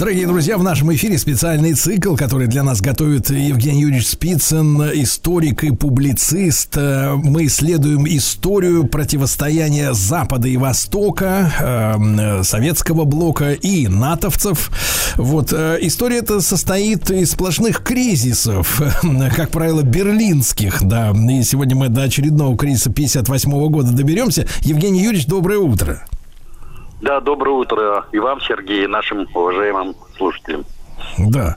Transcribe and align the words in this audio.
Дорогие 0.00 0.26
друзья, 0.26 0.56
в 0.56 0.62
нашем 0.62 0.94
эфире 0.94 1.18
специальный 1.18 1.74
цикл, 1.74 2.16
который 2.16 2.46
для 2.46 2.62
нас 2.62 2.80
готовит 2.80 3.28
Евгений 3.28 3.82
Юрьевич 3.82 4.06
Спицын, 4.06 4.80
историк 4.94 5.62
и 5.62 5.72
публицист. 5.72 6.74
Мы 6.74 7.44
исследуем 7.44 8.06
историю 8.06 8.86
противостояния 8.86 9.92
Запада 9.92 10.48
и 10.48 10.56
Востока, 10.56 11.52
э, 11.60 12.42
советского 12.44 13.04
блока 13.04 13.52
и 13.52 13.88
натовцев. 13.88 14.70
Вот, 15.16 15.52
э, 15.52 15.76
история 15.82 16.20
эта 16.20 16.40
состоит 16.40 17.10
из 17.10 17.32
сплошных 17.32 17.82
кризисов, 17.82 18.80
как 19.36 19.50
правило, 19.50 19.82
берлинских, 19.82 20.82
да. 20.82 21.10
И 21.10 21.42
сегодня 21.42 21.76
мы 21.76 21.88
до 21.90 22.04
очередного 22.04 22.56
кризиса 22.56 22.90
58 22.90 23.68
года 23.68 23.92
доберемся. 23.92 24.46
Евгений 24.62 25.02
Юрьевич, 25.02 25.26
доброе 25.26 25.58
утро. 25.58 26.02
Да, 27.00 27.20
доброе 27.20 27.52
утро 27.52 28.04
и 28.12 28.18
вам, 28.18 28.40
Сергей, 28.42 28.84
и 28.84 28.86
нашим 28.86 29.26
уважаемым 29.32 29.94
слушателям. 30.16 30.64
Да, 31.18 31.56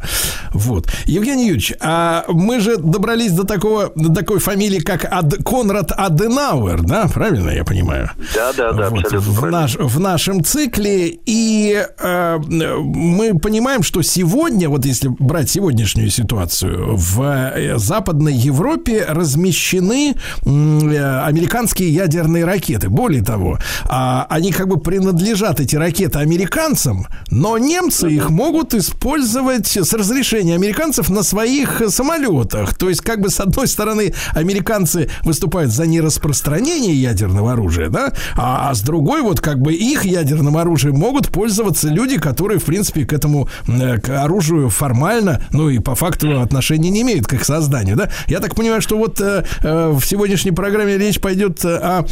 вот. 0.53 0.87
Евгений 1.05 1.45
Юрьевич, 1.45 1.73
а 1.79 2.25
мы 2.27 2.59
же 2.59 2.77
добрались 2.77 3.31
до 3.31 3.43
такого, 3.43 3.91
до 3.95 4.13
такой 4.13 4.39
фамилии, 4.39 4.79
как 4.79 5.05
Ад, 5.05 5.35
Конрад 5.43 5.91
Аденауэр, 5.91 6.81
да, 6.81 7.07
правильно 7.07 7.49
я 7.49 7.63
понимаю? 7.63 8.11
Да, 8.33 8.53
да, 8.53 8.71
да, 8.71 8.89
вот, 8.89 9.05
абсолютно 9.05 9.31
в, 9.31 9.39
правильно. 9.39 9.61
наш, 9.61 9.75
в 9.75 9.99
нашем 9.99 10.43
цикле, 10.43 11.19
и 11.25 11.85
э, 11.99 12.37
мы 12.37 13.37
понимаем, 13.39 13.83
что 13.83 14.01
сегодня, 14.01 14.69
вот 14.69 14.85
если 14.85 15.07
брать 15.07 15.49
сегодняшнюю 15.49 16.09
ситуацию, 16.09 16.95
в 16.95 17.21
э, 17.21 17.77
Западной 17.77 18.33
Европе 18.33 19.05
размещены 19.07 20.15
э, 20.45 21.21
американские 21.23 21.89
ядерные 21.89 22.45
ракеты. 22.45 22.89
Более 22.89 23.23
того, 23.23 23.57
а, 23.85 24.25
они 24.29 24.51
как 24.51 24.67
бы 24.67 24.79
принадлежат, 24.79 25.59
эти 25.59 25.75
ракеты, 25.75 26.19
американцам, 26.19 27.07
но 27.29 27.57
немцы 27.57 28.09
их 28.09 28.29
могут 28.29 28.73
использовать 28.73 29.32
с 29.33 29.93
разрешения 29.93 30.55
американцев 30.55 31.09
на 31.09 31.23
своих 31.23 31.81
самолетах. 31.89 32.75
То 32.75 32.89
есть, 32.89 33.01
как 33.01 33.21
бы, 33.21 33.29
с 33.29 33.39
одной 33.39 33.67
стороны, 33.67 34.13
американцы 34.33 35.09
выступают 35.23 35.71
за 35.71 35.85
нераспространение 35.85 36.95
ядерного 36.95 37.53
оружия, 37.53 37.89
да, 37.89 38.13
а, 38.35 38.69
а 38.69 38.75
с 38.75 38.81
другой, 38.81 39.21
вот, 39.21 39.41
как 39.41 39.59
бы, 39.59 39.73
их 39.73 40.05
ядерным 40.05 40.57
оружием 40.57 40.95
могут 40.95 41.29
пользоваться 41.29 41.89
люди, 41.89 42.17
которые, 42.17 42.59
в 42.59 42.63
принципе, 42.63 43.05
к 43.05 43.13
этому, 43.13 43.47
э, 43.67 43.99
к 43.99 44.09
оружию 44.23 44.69
формально, 44.69 45.41
ну 45.51 45.69
и 45.69 45.79
по 45.79 45.95
факту 45.95 46.41
отношения 46.41 46.89
не 46.89 47.01
имеют 47.01 47.27
к 47.27 47.33
их 47.33 47.45
созданию, 47.45 47.95
да. 47.95 48.09
Я 48.27 48.39
так 48.39 48.55
понимаю, 48.55 48.81
что 48.81 48.97
вот 48.97 49.19
э, 49.21 49.45
э, 49.63 49.89
в 49.89 50.03
сегодняшней 50.05 50.51
программе 50.51 50.97
речь 50.97 51.19
пойдет 51.19 51.63
э, 51.65 51.75
о 51.75 52.05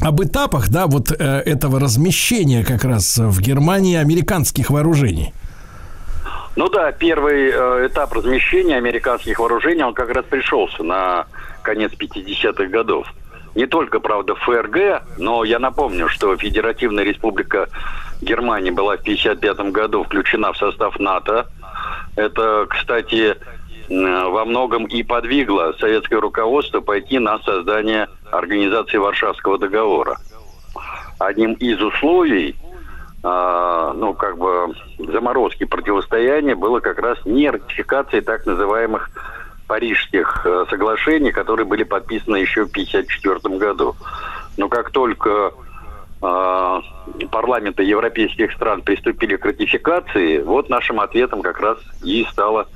об 0.00 0.22
этапах, 0.22 0.68
да, 0.68 0.86
вот 0.86 1.10
э, 1.10 1.24
этого 1.24 1.80
размещения 1.80 2.64
как 2.64 2.84
раз 2.84 3.16
в 3.16 3.40
Германии 3.40 3.96
американских 3.96 4.70
вооружений. 4.70 5.32
Ну 6.56 6.70
да, 6.70 6.90
первый 6.90 7.50
э, 7.50 7.86
этап 7.86 8.14
размещения 8.14 8.76
американских 8.76 9.38
вооружений, 9.38 9.84
он 9.84 9.92
как 9.92 10.08
раз 10.08 10.24
пришелся 10.24 10.82
на 10.82 11.26
конец 11.62 11.92
50-х 11.92 12.64
годов. 12.66 13.06
Не 13.54 13.66
только, 13.66 14.00
правда, 14.00 14.34
ФРГ, 14.34 15.02
но 15.18 15.44
я 15.44 15.58
напомню, 15.58 16.08
что 16.08 16.34
Федеративная 16.36 17.04
Республика 17.04 17.68
Германии 18.22 18.70
была 18.70 18.96
в 18.96 19.02
55 19.02 19.70
году 19.70 20.04
включена 20.04 20.54
в 20.54 20.56
состав 20.56 20.98
НАТО. 20.98 21.46
Это, 22.16 22.66
кстати, 22.70 23.34
э, 23.34 24.24
во 24.24 24.46
многом 24.46 24.86
и 24.86 25.02
подвигло 25.02 25.74
советское 25.78 26.20
руководство 26.20 26.80
пойти 26.80 27.18
на 27.18 27.38
создание 27.40 28.08
Организации 28.32 28.96
Варшавского 28.96 29.58
договора. 29.58 30.16
Одним 31.18 31.52
из 31.52 31.82
условий 31.82 32.56
ну, 33.22 34.14
как 34.14 34.38
бы 34.38 34.74
заморозки 34.98 35.64
противостояния 35.64 36.54
было 36.54 36.80
как 36.80 36.98
раз 36.98 37.18
не 37.24 37.50
ратификация 37.50 38.22
так 38.22 38.46
называемых 38.46 39.10
парижских 39.66 40.42
э, 40.44 40.64
соглашений, 40.70 41.32
которые 41.32 41.66
были 41.66 41.82
подписаны 41.82 42.36
еще 42.36 42.64
в 42.64 42.70
1954 42.70 43.58
году. 43.58 43.96
Но 44.56 44.68
как 44.68 44.90
только 44.90 45.52
э, 46.22 46.80
парламенты 47.30 47.82
европейских 47.82 48.52
стран 48.52 48.82
приступили 48.82 49.36
к 49.36 49.44
ратификации, 49.44 50.38
вот 50.38 50.68
нашим 50.68 51.00
ответом 51.00 51.42
как 51.42 51.60
раз 51.60 51.78
и 52.02 52.26
стала 52.30 52.68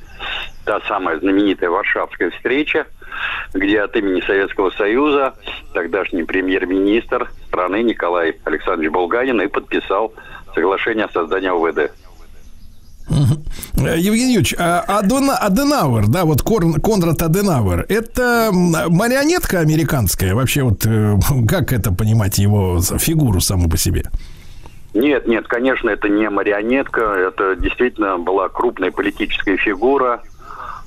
та 0.64 0.80
самая 0.88 1.18
знаменитая 1.18 1.70
Варшавская 1.70 2.30
встреча, 2.30 2.86
где 3.54 3.80
от 3.80 3.96
имени 3.96 4.20
Советского 4.20 4.70
Союза 4.70 5.34
тогдашний 5.72 6.24
премьер-министр 6.24 7.30
страны 7.50 7.82
Николай 7.82 8.36
Александрович 8.44 8.92
Булганин 8.92 9.40
и 9.42 9.48
подписал 9.48 10.12
соглашение 10.54 11.06
о 11.06 11.12
создании 11.12 11.48
ОВД. 11.48 11.92
Евгений 13.74 14.34
Юрьевич, 14.34 14.54
а 14.56 14.84
Адена, 14.86 15.36
Аденауэр, 15.36 16.06
да, 16.06 16.24
вот 16.24 16.42
Кон, 16.42 16.74
Конрад 16.74 17.20
Аденауэр, 17.20 17.86
это 17.88 18.50
марионетка 18.52 19.58
американская? 19.60 20.34
Вообще 20.34 20.62
вот 20.62 20.86
э, 20.86 21.16
как 21.48 21.72
это 21.72 21.92
понимать 21.92 22.38
его 22.38 22.80
фигуру 22.80 23.40
саму 23.40 23.68
по 23.68 23.76
себе? 23.76 24.04
Нет, 24.94 25.26
нет, 25.26 25.48
конечно, 25.48 25.88
это 25.90 26.08
не 26.08 26.28
марионетка, 26.30 27.00
это 27.00 27.56
действительно 27.56 28.18
была 28.18 28.48
крупная 28.48 28.92
политическая 28.92 29.56
фигура. 29.56 30.22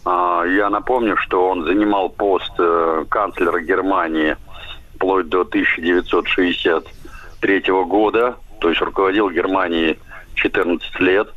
А, 0.06 0.44
я 0.46 0.70
напомню, 0.70 1.18
что 1.18 1.50
он 1.50 1.66
занимал 1.66 2.10
пост 2.10 2.54
э, 2.58 3.06
канцлера 3.10 3.60
Германии 3.60 4.38
вплоть 4.96 5.30
до 5.30 5.42
1963 5.42 7.64
года, 7.86 8.36
то 8.60 8.70
есть 8.70 8.82
руководил 8.82 9.30
Германией 9.30 10.00
14 10.36 11.00
лет. 11.00 11.30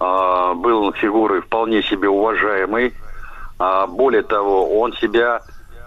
А, 0.00 0.54
был 0.54 0.92
фигурой 0.92 1.40
вполне 1.40 1.82
себе 1.82 2.08
уважаемой. 2.08 2.94
А, 3.58 3.86
более 3.86 4.22
того, 4.22 4.80
он 4.80 4.92
себя 4.94 5.42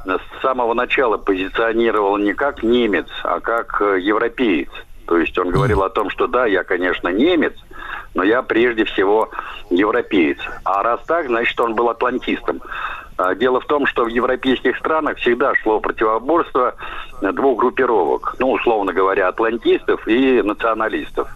с 0.06 0.42
самого 0.42 0.74
начала 0.74 1.18
позиционировал 1.18 2.18
не 2.18 2.34
как 2.34 2.64
немец, 2.64 3.08
а 3.24 3.40
как 3.40 3.82
э, 3.82 4.00
европеец. 4.00 4.70
То 5.06 5.18
есть 5.18 5.38
он 5.38 5.50
говорил 5.50 5.84
о 5.84 5.90
том, 5.90 6.10
что 6.10 6.28
да, 6.28 6.46
я, 6.46 6.64
конечно, 6.64 7.10
немец, 7.10 7.54
но 8.14 8.24
я 8.24 8.42
прежде 8.42 8.86
всего 8.86 9.30
европеец. 9.70 10.38
А 10.64 10.84
раз 10.84 11.02
так, 11.06 11.28
значит, 11.28 11.60
он 11.60 11.76
был 11.76 11.90
атлантистом. 11.90 12.62
А, 13.22 13.36
дело 13.36 13.60
в 13.60 13.66
том, 13.66 13.86
что 13.86 14.06
в 14.06 14.08
европейских 14.08 14.78
странах 14.78 15.18
всегда 15.18 15.54
шло 15.56 15.80
противоборство 15.80 16.74
двух 17.22 17.60
группировок. 17.60 18.36
Ну, 18.40 18.52
условно 18.52 18.94
говоря, 18.94 19.28
атлантистов 19.28 20.08
и 20.08 20.42
националистов. 20.42 21.30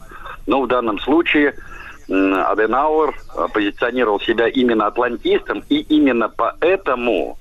Но 0.47 0.61
в 0.61 0.67
данном 0.67 0.99
случае 0.99 1.53
Аденауэр 2.07 3.13
позиционировал 3.53 4.19
себя 4.19 4.47
именно 4.47 4.87
атлантистом, 4.87 5.63
и 5.69 5.79
именно 5.81 6.27
поэтому 6.27 7.37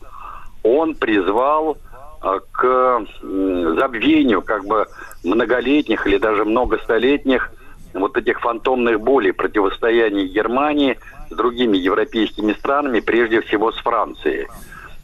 он 0.62 0.94
призвал 0.94 1.78
а, 2.21 2.41
к 2.53 3.06
забвению 3.22 4.43
как 4.43 4.66
бы 4.66 4.87
многолетних 5.22 6.06
или 6.06 6.19
даже 6.19 6.44
многостолетних 6.44 7.50
вот 7.94 8.16
этих 8.16 8.41
фантомных 8.41 9.00
болей 9.00 9.33
противостояний 9.33 10.27
Германии 10.27 10.99
с 11.30 11.34
другими 11.34 11.76
европейскими 11.76 12.52
странами, 12.52 13.00
прежде 13.00 13.40
всего 13.42 13.72
с 13.72 13.76
Францией. 13.78 14.48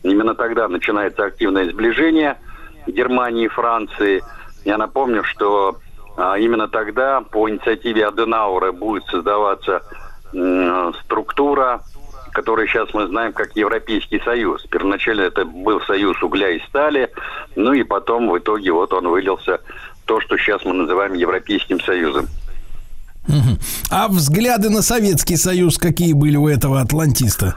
Именно 0.03 0.35
тогда 0.35 0.69
начинается 0.69 1.25
активное 1.25 1.67
сближение 1.71 2.39
Германии 2.87 3.45
и 3.45 3.49
Франции. 3.49 4.23
Я 4.65 4.79
напомню, 4.79 5.25
что 5.25 5.77
а, 6.17 6.39
именно 6.39 6.69
тогда 6.69 7.21
по 7.21 7.49
инициативе 7.49 8.07
Аденаура 8.07 8.73
будет 8.73 9.05
создаваться 9.07 9.83
структура, 11.05 11.81
которую 12.33 12.69
сейчас 12.69 12.93
мы 12.95 13.07
знаем 13.09 13.33
как 13.33 13.57
Европейский 13.57 14.21
Союз. 14.21 14.63
Первоначально 14.71 15.23
это 15.23 15.45
был 15.45 15.81
союз 15.83 16.23
угля 16.23 16.51
и 16.51 16.61
стали, 16.69 17.11
ну 17.57 17.73
и 17.73 17.83
потом 17.83 18.29
в 18.31 18.39
итоге 18.39 18.71
вот 18.71 18.93
он 18.93 19.09
вылился 19.09 19.61
то, 20.05 20.21
что 20.21 20.37
сейчас 20.39 20.65
мы 20.65 20.75
называем 20.75 21.15
Европейским 21.15 21.81
Союзом. 21.81 22.27
А 23.91 24.09
взгляды 24.09 24.71
на 24.71 24.83
Советский 24.83 25.37
Союз 25.37 25.79
какие 25.79 26.13
были 26.13 26.37
у 26.37 26.49
этого 26.49 26.81
атлантиста? 26.81 27.57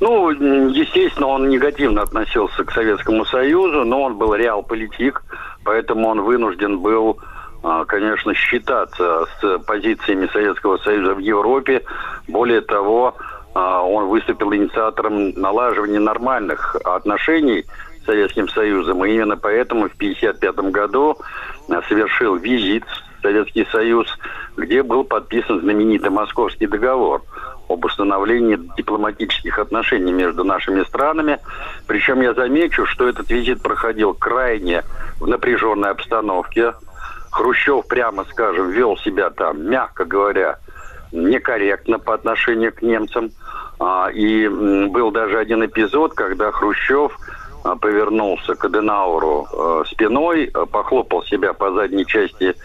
Ну, 0.00 0.30
естественно, 0.30 1.26
он 1.26 1.48
негативно 1.48 2.02
относился 2.02 2.64
к 2.64 2.70
Советскому 2.70 3.24
Союзу, 3.24 3.84
но 3.84 4.02
он 4.02 4.16
был 4.16 4.34
реал-политик, 4.34 5.22
поэтому 5.64 6.08
он 6.08 6.20
вынужден 6.20 6.78
был, 6.78 7.18
а, 7.64 7.84
конечно, 7.84 8.32
считаться 8.34 9.26
с 9.40 9.58
позициями 9.66 10.28
Советского 10.32 10.78
Союза 10.78 11.14
в 11.14 11.18
Европе. 11.18 11.82
Более 12.28 12.60
того, 12.60 13.16
а, 13.54 13.82
он 13.82 14.06
выступил 14.06 14.54
инициатором 14.54 15.30
налаживания 15.30 15.98
нормальных 15.98 16.76
отношений 16.84 17.64
Советским 18.06 18.48
Союзом. 18.48 19.04
И 19.04 19.10
именно 19.10 19.36
поэтому 19.36 19.88
в 19.88 19.94
1955 19.94 20.70
году 20.70 21.18
совершил 21.88 22.36
визит 22.36 22.84
Советский 23.20 23.66
Союз, 23.72 24.06
где 24.58 24.82
был 24.82 25.04
подписан 25.04 25.60
знаменитый 25.60 26.10
Московский 26.10 26.66
договор 26.66 27.22
об 27.68 27.84
установлении 27.84 28.58
дипломатических 28.76 29.58
отношений 29.58 30.12
между 30.12 30.44
нашими 30.44 30.82
странами. 30.84 31.38
Причем 31.86 32.20
я 32.20 32.34
замечу, 32.34 32.84
что 32.86 33.08
этот 33.08 33.30
визит 33.30 33.62
проходил 33.62 34.14
крайне 34.14 34.82
в 35.20 35.26
напряженной 35.26 35.90
обстановке. 35.90 36.74
Хрущев, 37.30 37.86
прямо 37.86 38.24
скажем, 38.24 38.70
вел 38.70 38.96
себя 38.98 39.30
там, 39.30 39.68
мягко 39.68 40.04
говоря, 40.04 40.58
некорректно 41.12 41.98
по 41.98 42.14
отношению 42.14 42.72
к 42.72 42.82
немцам. 42.82 43.30
А, 43.78 44.08
и 44.10 44.48
был 44.48 45.10
даже 45.12 45.38
один 45.38 45.64
эпизод, 45.64 46.14
когда 46.14 46.50
Хрущев 46.50 47.16
а, 47.64 47.76
повернулся 47.76 48.54
к 48.54 48.64
Аденауру 48.64 49.46
а, 49.52 49.84
спиной, 49.86 50.50
похлопал 50.72 51.22
себя 51.24 51.52
по 51.52 51.70
задней 51.72 52.06
части 52.06 52.56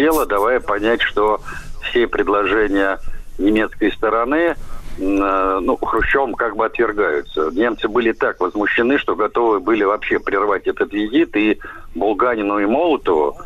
тела, 0.00 0.24
давая 0.24 0.60
понять, 0.60 1.02
что 1.02 1.42
все 1.82 2.06
предложения 2.06 2.98
немецкой 3.36 3.92
стороны 3.92 4.56
ну, 4.96 5.76
Хрущевым 5.76 6.34
как 6.34 6.56
бы 6.56 6.64
отвергаются. 6.64 7.50
Немцы 7.52 7.86
были 7.86 8.12
так 8.12 8.40
возмущены, 8.40 8.96
что 8.98 9.14
готовы 9.14 9.60
были 9.60 9.84
вообще 9.84 10.18
прервать 10.18 10.66
этот 10.66 10.92
визит, 10.94 11.36
и 11.36 11.58
Булганину 11.94 12.58
и 12.58 12.66
Молотову 12.66 13.36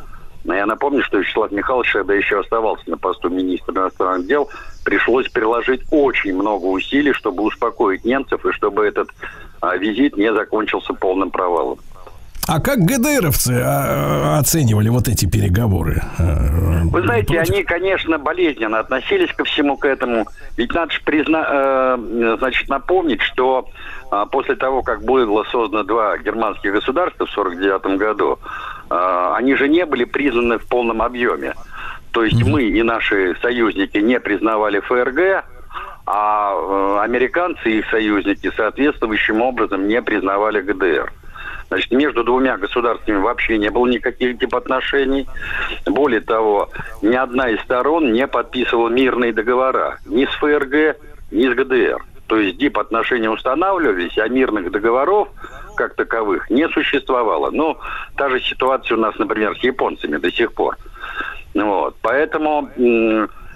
я 0.45 0.67
напомню, 0.67 1.03
что 1.03 1.19
Вячеслав 1.19 1.51
Михайлович, 1.51 1.91
когда 1.93 2.15
еще 2.15 2.39
оставался 2.39 2.89
на 2.89 2.99
посту 2.99 3.31
министра 3.31 3.73
иностранных 3.73 4.27
дел, 4.27 4.51
пришлось 4.85 5.29
приложить 5.29 5.81
очень 5.91 6.35
много 6.35 6.67
усилий, 6.67 7.15
чтобы 7.15 7.43
успокоить 7.43 8.05
немцев 8.05 8.45
и 8.45 8.53
чтобы 8.53 8.85
этот 8.85 9.09
а, 9.63 9.77
визит 9.77 10.19
не 10.19 10.33
закончился 10.33 10.93
полным 10.93 11.31
провалом. 11.31 11.79
А 12.47 12.61
как 12.61 12.81
ГДРовцы 12.81 13.63
а, 13.65 14.39
оценивали 14.39 14.89
вот 14.89 15.09
эти 15.09 15.27
переговоры? 15.27 16.03
Вы 16.19 17.03
знаете, 17.03 17.35
Против... 17.35 17.51
они, 17.53 17.63
конечно, 17.65 18.19
болезненно 18.19 18.81
относились 18.81 19.33
ко 19.33 19.45
всему 19.45 19.77
к 19.77 19.87
этому. 19.87 20.27
Ведь 20.57 20.73
надо 20.75 20.93
же 20.93 21.01
призна... 21.05 21.47
э, 21.49 22.37
значит, 22.39 22.69
напомнить, 22.69 23.23
что 23.23 23.69
после 24.31 24.57
того, 24.57 24.83
как 24.83 25.03
было 25.03 25.45
создано 25.45 25.83
два 25.83 26.19
германских 26.19 26.73
государства 26.73 27.27
в 27.27 27.39
1949 27.39 27.99
году, 27.99 28.39
они 28.89 29.55
же 29.57 29.69
не 29.69 29.85
были 29.87 30.05
признаны 30.05 30.59
в 30.59 30.67
полном 30.67 31.03
объеме. 31.03 31.55
То 32.15 32.23
есть 32.23 32.41
mm-hmm. 32.41 32.49
мы 32.49 32.63
и 32.63 32.83
наши 32.83 33.35
союзники 33.43 33.99
не 33.99 34.21
признавали 34.21 34.79
ФРГ, 34.79 35.45
а 36.07 36.53
э, 36.55 36.99
американцы 37.03 37.71
и 37.71 37.79
их 37.79 37.91
союзники 37.91 38.53
соответствующим 38.57 39.41
образом 39.41 39.89
не 39.89 40.01
признавали 40.01 40.61
ГДР. 40.61 41.13
Значит, 41.75 41.91
между 41.91 42.23
двумя 42.23 42.57
государствами 42.57 43.17
вообще 43.17 43.59
не 43.59 43.69
было 43.69 43.89
никаких 43.89 44.39
тип 44.39 44.55
отношений. 44.55 45.27
Более 45.85 46.21
того, 46.21 46.71
ни 47.03 47.17
одна 47.17 47.51
из 47.51 47.61
сторон 47.63 48.13
не 48.13 48.29
подписывала 48.29 48.89
мирные 48.91 49.33
договора 49.33 49.99
ни 50.07 50.25
с 50.25 50.29
ФРГ, 50.37 50.97
ни 51.33 51.49
с 51.49 51.55
ГДР. 51.57 52.05
То 52.29 52.39
есть 52.39 52.59
дип 52.59 52.79
отношения 52.79 53.29
устанавливались, 53.29 54.17
а 54.19 54.29
мирных 54.29 54.71
договоров 54.71 55.31
как 55.75 55.97
таковых 55.97 56.49
не 56.49 56.69
существовало. 56.69 57.51
Ну, 57.51 57.77
та 58.17 58.29
же 58.29 58.41
ситуация 58.41 58.97
у 58.97 59.01
нас, 59.01 59.19
например, 59.19 59.59
с 59.59 59.65
японцами 59.65 60.19
до 60.19 60.31
сих 60.31 60.53
пор. 60.53 60.77
Вот. 61.55 61.97
Поэтому 62.03 62.71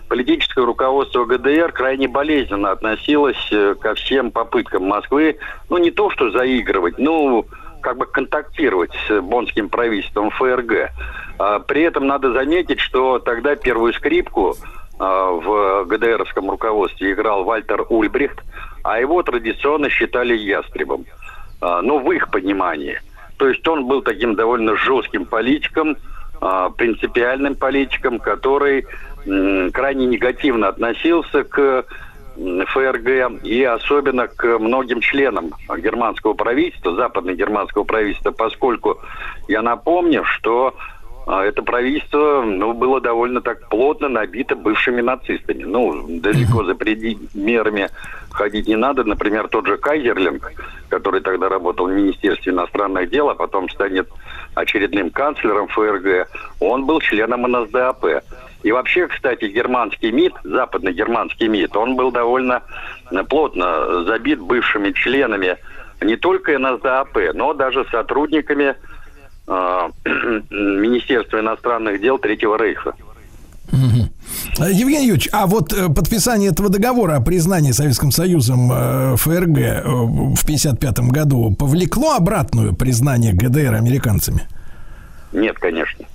политическое 0.08 0.64
руководство 0.64 1.24
ГДР 1.24 1.70
крайне 1.70 2.08
болезненно 2.08 2.72
относилось 2.72 3.46
э, 3.52 3.76
ко 3.80 3.94
всем 3.94 4.32
попыткам 4.32 4.84
Москвы, 4.88 5.36
ну, 5.68 5.78
не 5.78 5.92
то 5.92 6.10
что 6.10 6.30
заигрывать, 6.30 6.98
ну, 6.98 7.46
как 7.88 7.96
бы 7.96 8.04
контактировать 8.04 8.90
с 9.08 9.20
бонским 9.22 9.70
правительством 9.70 10.28
ФРГ. 10.30 10.90
А, 11.38 11.58
при 11.60 11.84
этом 11.84 12.06
надо 12.06 12.34
заметить, 12.34 12.80
что 12.80 13.18
тогда 13.18 13.56
первую 13.56 13.94
скрипку 13.94 14.56
а, 14.98 15.30
в 15.30 15.86
ГДРовском 15.86 16.50
руководстве 16.50 17.12
играл 17.12 17.44
Вальтер 17.44 17.86
Ульбрихт, 17.88 18.42
а 18.84 19.00
его 19.00 19.22
традиционно 19.22 19.88
считали 19.88 20.36
ястребом. 20.36 21.06
А, 21.62 21.80
ну, 21.80 21.98
в 21.98 22.12
их 22.12 22.30
понимании. 22.30 23.00
То 23.38 23.48
есть 23.48 23.66
он 23.66 23.86
был 23.86 24.02
таким 24.02 24.34
довольно 24.34 24.76
жестким 24.76 25.24
политиком, 25.24 25.96
принципиальным 26.76 27.54
политиком, 27.54 28.18
который 28.20 28.86
крайне 29.72 30.06
негативно 30.06 30.68
относился 30.68 31.42
к 31.42 31.84
ФРГ 32.38 33.42
и 33.44 33.62
особенно 33.64 34.28
к 34.28 34.58
многим 34.58 35.00
членам 35.00 35.50
германского 35.76 36.34
правительства, 36.34 36.94
западно-германского 36.94 37.84
правительства, 37.84 38.30
поскольку 38.30 38.98
я 39.48 39.62
напомню, 39.62 40.24
что 40.24 40.74
а, 41.26 41.44
это 41.44 41.62
правительство 41.62 42.42
ну, 42.42 42.72
было 42.72 43.02
довольно 43.02 43.42
так 43.42 43.68
плотно 43.68 44.08
набито 44.08 44.56
бывшими 44.56 45.02
нацистами. 45.02 45.62
Ну, 45.62 46.06
далеко 46.20 46.64
за 46.64 46.74
предмерами 46.74 47.90
ходить 48.30 48.66
не 48.66 48.76
надо. 48.76 49.04
Например, 49.04 49.46
тот 49.46 49.66
же 49.66 49.76
Кайзерлинг, 49.76 50.50
который 50.88 51.20
тогда 51.20 51.50
работал 51.50 51.86
в 51.86 51.92
Министерстве 51.92 52.52
иностранных 52.52 53.10
дел, 53.10 53.28
а 53.28 53.34
потом 53.34 53.68
станет 53.68 54.08
очередным 54.54 55.10
канцлером 55.10 55.68
ФРГ, 55.68 56.28
он 56.60 56.86
был 56.86 57.00
членом 57.00 57.42
НСДАП. 57.42 58.22
И 58.62 58.72
вообще, 58.72 59.06
кстати, 59.06 59.44
германский 59.46 60.10
МИД, 60.10 60.34
западно-германский 60.42 61.48
МИД, 61.48 61.76
он 61.76 61.96
был 61.96 62.10
довольно 62.10 62.62
плотно 63.28 64.04
забит 64.04 64.40
бывшими 64.40 64.92
членами 64.92 65.56
не 66.00 66.16
только 66.16 66.58
НСДАП, 66.58 67.18
но 67.34 67.54
даже 67.54 67.84
сотрудниками 67.90 68.74
э, 69.46 69.88
Министерства 70.50 71.40
иностранных 71.40 72.00
дел 72.00 72.18
Третьего 72.18 72.56
Рейха. 72.56 72.94
Евгений 74.58 75.06
Юрьевич, 75.06 75.28
а 75.32 75.46
вот 75.46 75.72
э, 75.72 75.88
подписание 75.88 76.50
этого 76.50 76.68
договора 76.68 77.16
о 77.16 77.20
признании 77.20 77.72
Советским 77.72 78.10
Союзом 78.10 78.72
э, 78.72 79.16
ФРГ 79.16 79.58
э, 79.58 79.82
в 79.84 80.42
1955 80.42 80.98
году 81.10 81.54
повлекло 81.54 82.14
обратную 82.14 82.74
признание 82.74 83.32
ГДР 83.32 83.74
американцами? 83.74 84.48
Нет, 85.32 85.58
конечно. 85.58 86.06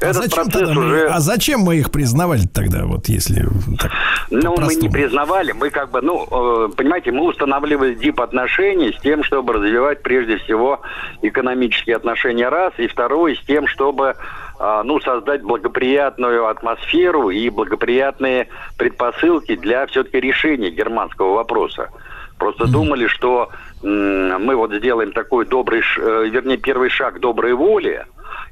А 0.00 0.12
зачем, 0.12 0.48
тогда 0.48 0.72
мы, 0.74 0.86
уже... 0.86 1.06
а 1.08 1.20
зачем 1.20 1.60
мы 1.60 1.76
их 1.76 1.90
признавали 1.90 2.46
тогда, 2.46 2.84
вот 2.84 3.08
если 3.08 3.46
так, 3.80 3.90
Ну, 4.30 4.56
мы 4.58 4.74
не 4.74 4.88
признавали, 4.88 5.52
мы 5.52 5.70
как 5.70 5.90
бы, 5.90 6.00
ну, 6.02 6.24
э, 6.24 6.68
понимаете, 6.76 7.12
мы 7.12 7.24
устанавливали 7.24 7.94
тип 7.94 8.20
отношений 8.20 8.92
с 8.92 9.00
тем, 9.00 9.24
чтобы 9.24 9.54
развивать 9.54 10.02
прежде 10.02 10.38
всего 10.38 10.80
экономические 11.22 11.96
отношения 11.96 12.48
раз, 12.48 12.72
и 12.78 12.86
второе, 12.86 13.34
с 13.34 13.40
тем, 13.46 13.66
чтобы 13.66 14.14
э, 14.60 14.82
ну, 14.84 15.00
создать 15.00 15.42
благоприятную 15.42 16.46
атмосферу 16.46 17.30
и 17.30 17.48
благоприятные 17.50 18.48
предпосылки 18.76 19.56
для 19.56 19.86
все-таки 19.86 20.20
решения 20.20 20.70
германского 20.70 21.34
вопроса. 21.34 21.90
Просто 22.38 22.64
mm-hmm. 22.64 22.70
думали, 22.70 23.06
что 23.08 23.50
мы 23.82 24.56
вот 24.56 24.72
сделаем 24.72 25.12
такой 25.12 25.46
добрый, 25.46 25.80
э, 25.80 26.28
вернее, 26.30 26.56
первый 26.56 26.88
шаг 26.88 27.20
доброй 27.20 27.54
воли, 27.54 28.04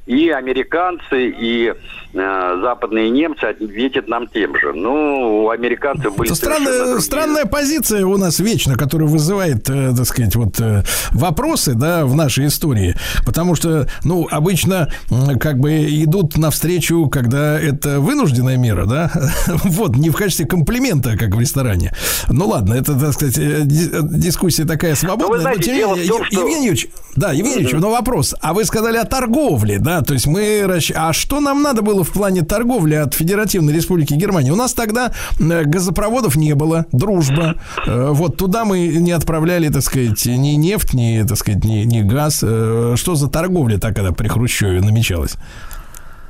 и 0.06 0.30
американцы, 0.30 1.30
и 1.30 1.74
э, 2.14 2.58
западные 2.62 3.10
немцы 3.10 3.44
ответят 3.44 4.08
нам 4.08 4.28
тем 4.28 4.56
же. 4.56 4.72
Ну, 4.72 5.44
у 5.44 5.50
американцев 5.50 6.16
были... 6.16 6.32
Странная, 6.32 7.00
странная 7.00 7.44
позиция 7.44 8.06
у 8.06 8.16
нас 8.16 8.38
вечно, 8.38 8.76
которая 8.76 9.08
вызывает, 9.08 9.68
э, 9.68 9.92
так 9.96 10.06
сказать, 10.06 10.36
вот 10.36 10.60
э, 10.60 10.84
вопросы, 11.10 11.74
да, 11.74 12.06
в 12.06 12.14
нашей 12.14 12.46
истории. 12.46 12.94
Потому 13.24 13.56
что, 13.56 13.88
ну, 14.04 14.28
обычно 14.30 14.92
э, 15.10 15.38
как 15.38 15.58
бы 15.58 15.72
идут 15.72 16.36
навстречу, 16.36 17.08
когда 17.08 17.60
это 17.60 17.98
вынужденная 17.98 18.56
мера, 18.56 18.86
да, 18.86 19.10
вот, 19.64 19.96
не 19.96 20.10
в 20.10 20.16
качестве 20.16 20.46
комплимента, 20.46 21.16
как 21.18 21.34
в 21.34 21.40
ресторане. 21.40 21.92
Ну, 22.28 22.46
ладно, 22.46 22.74
это, 22.74 22.98
так 22.98 23.12
сказать, 23.12 23.38
э, 23.38 23.62
дискуссия 23.64 24.64
такая 24.64 24.94
свободная. 24.94 25.26
Но, 25.26 25.34
вы 25.34 25.40
знаете, 25.40 25.60
но 25.60 25.66
тем 25.66 25.76
не 25.76 25.94
менее, 25.94 26.08
том, 26.08 26.24
что... 26.24 26.40
Евгений 26.40 26.66
Юрьевич, 26.66 26.88
да, 27.16 27.32
Евгений 27.32 27.62
Юрьевич, 27.62 27.80
но 27.80 27.90
вопрос. 27.90 28.34
А 28.40 28.54
вы 28.54 28.64
сказали 28.64 28.98
о 28.98 29.04
торговле, 29.04 29.78
да, 29.78 29.95
то 30.02 30.14
есть 30.14 30.26
мы... 30.26 30.66
А 30.94 31.12
что 31.12 31.40
нам 31.40 31.62
надо 31.62 31.82
было 31.82 32.04
в 32.04 32.12
плане 32.12 32.42
торговли 32.42 32.94
от 32.94 33.14
Федеративной 33.14 33.72
Республики 33.72 34.14
Германии? 34.14 34.50
У 34.50 34.56
нас 34.56 34.74
тогда 34.74 35.12
э, 35.38 35.64
газопроводов 35.64 36.36
не 36.36 36.54
было, 36.54 36.86
дружба. 36.92 37.54
Э, 37.86 38.08
вот 38.10 38.36
туда 38.36 38.64
мы 38.64 38.86
не 38.88 39.12
отправляли, 39.12 39.68
так 39.68 39.82
сказать, 39.82 40.26
ни 40.26 40.56
нефть, 40.56 40.94
ни, 40.94 41.22
так 41.26 41.36
сказать, 41.36 41.64
ни, 41.64 41.84
ни 41.84 42.02
газ. 42.02 42.42
Э, 42.46 42.94
что 42.96 43.14
за 43.14 43.30
торговля 43.30 43.78
так 43.78 43.96
когда 43.96 44.12
при 44.12 44.28
Хрущеве 44.28 44.80
намечалась? 44.80 45.36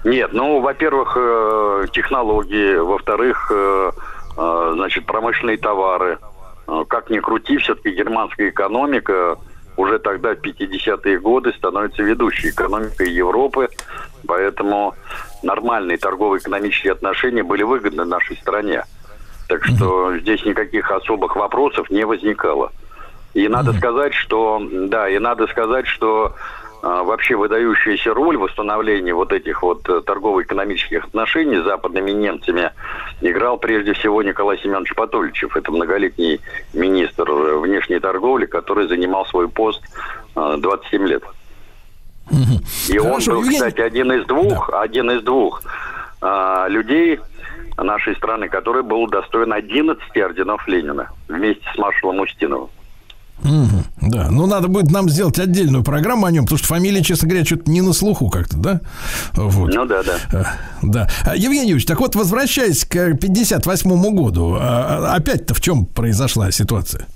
Нет, 0.04 0.30
ну, 0.32 0.60
во-первых, 0.60 1.16
технологии, 1.92 2.76
во-вторых, 2.76 3.50
значит, 4.36 5.04
промышленные 5.04 5.56
товары. 5.56 6.18
Как 6.88 7.10
ни 7.10 7.18
крути, 7.18 7.56
все-таки 7.58 7.90
германская 7.90 8.50
экономика 8.50 9.36
уже 9.76 9.98
тогда, 9.98 10.34
в 10.34 10.38
50-е 10.38 11.18
годы, 11.20 11.52
становится 11.52 12.02
ведущей 12.02 12.50
экономикой 12.50 13.10
Европы. 13.10 13.68
Поэтому 14.26 14.94
нормальные 15.42 15.98
торгово-экономические 15.98 16.92
отношения 16.92 17.42
были 17.42 17.62
выгодны 17.62 18.04
нашей 18.04 18.36
стране. 18.36 18.84
Так 19.48 19.64
что 19.64 20.16
здесь 20.18 20.44
никаких 20.44 20.90
особых 20.90 21.36
вопросов 21.36 21.90
не 21.90 22.04
возникало. 22.04 22.72
И 23.34 23.48
надо 23.48 23.74
сказать, 23.74 24.14
что 24.14 24.60
да, 24.70 25.08
и 25.08 25.18
надо 25.18 25.46
сказать, 25.46 25.86
что 25.86 26.34
вообще 27.02 27.36
выдающуюся 27.36 28.14
роль 28.14 28.36
в 28.36 28.42
восстановлении 28.42 29.12
вот 29.12 29.32
этих 29.32 29.62
вот 29.62 29.88
э, 29.88 30.02
торгово-экономических 30.02 31.04
отношений 31.06 31.56
с 31.56 31.64
западными 31.64 32.10
немцами 32.10 32.70
играл 33.20 33.58
прежде 33.58 33.92
всего 33.94 34.22
Николай 34.22 34.58
Семенович 34.58 34.94
Патольчев. 34.94 35.56
Это 35.56 35.72
многолетний 35.72 36.40
министр 36.74 37.28
э, 37.28 37.58
внешней 37.58 37.98
торговли, 37.98 38.46
который 38.46 38.88
занимал 38.88 39.26
свой 39.26 39.48
пост 39.48 39.82
27 40.34 41.02
э, 41.02 41.06
лет. 41.06 41.22
И 42.88 42.98
Хорошо, 42.98 43.32
он 43.32 43.42
был, 43.42 43.50
кстати, 43.50 43.80
один 43.80 44.12
из 44.12 44.26
двух, 44.26 44.70
да. 44.70 44.82
один 44.82 45.10
из 45.10 45.22
двух 45.22 45.62
а, 46.20 46.66
людей 46.68 47.20
нашей 47.76 48.16
страны, 48.16 48.48
который 48.48 48.82
был 48.82 49.06
достоин 49.06 49.52
11 49.52 50.16
орденов 50.16 50.66
Ленина 50.66 51.10
вместе 51.28 51.64
с 51.72 51.78
маршалом 51.78 52.20
Устиновым. 52.20 52.70
Угу, 53.44 54.10
да, 54.10 54.28
ну 54.30 54.46
надо 54.46 54.68
будет 54.68 54.90
нам 54.90 55.08
сделать 55.08 55.38
отдельную 55.38 55.84
программу 55.84 56.26
о 56.26 56.30
нем, 56.30 56.44
потому 56.44 56.58
что 56.58 56.68
фамилия, 56.68 57.02
честно 57.02 57.28
говоря, 57.28 57.44
что-то 57.44 57.70
не 57.70 57.82
на 57.82 57.92
слуху 57.92 58.30
как-то, 58.30 58.56
да? 58.56 58.80
Вот. 59.34 59.74
Ну 59.74 59.84
да, 59.84 60.02
да. 60.02 60.16
А, 60.32 60.44
да. 60.82 61.08
А, 61.24 61.36
Евгений 61.36 61.68
Юрьевич, 61.68 61.86
так 61.86 62.00
вот, 62.00 62.14
возвращаясь 62.14 62.84
к 62.84 63.14
58 63.14 64.14
году, 64.14 64.56
а, 64.58 65.14
опять-то 65.14 65.54
в 65.54 65.60
чем 65.60 65.84
произошла 65.84 66.50
ситуация? 66.50 67.06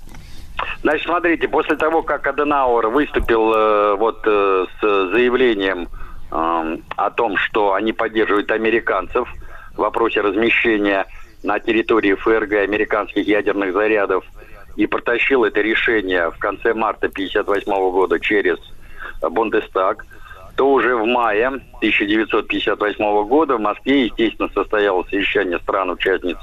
Значит, 0.83 1.05
смотрите, 1.05 1.47
после 1.47 1.75
того, 1.75 2.03
как 2.03 2.25
Аденауэр 2.27 2.87
выступил 2.87 3.51
э, 3.53 3.95
вот 3.95 4.21
э, 4.25 4.65
с 4.79 5.11
заявлением 5.11 5.89
э, 6.31 6.77
о 6.97 7.09
том, 7.11 7.37
что 7.37 7.73
они 7.73 7.93
поддерживают 7.93 8.51
американцев 8.51 9.27
в 9.73 9.77
вопросе 9.77 10.21
размещения 10.21 11.07
на 11.41 11.59
территории 11.59 12.13
ФРГ 12.13 12.53
американских 12.53 13.27
ядерных 13.27 13.73
зарядов– 13.73 14.23
и 14.75 14.85
протащил 14.87 15.43
это 15.43 15.61
решение 15.61 16.31
в 16.31 16.37
конце 16.37 16.73
марта 16.73 17.07
1958 17.07 17.91
года 17.91 18.19
через 18.19 18.57
Бундестаг, 19.21 20.05
то 20.55 20.71
уже 20.71 20.95
в 20.95 21.05
мае 21.05 21.47
1958 21.47 23.27
года 23.27 23.57
в 23.57 23.59
Москве, 23.59 24.05
естественно, 24.05 24.49
состоялось 24.53 25.09
совещание 25.09 25.59
стран-участниц 25.59 26.37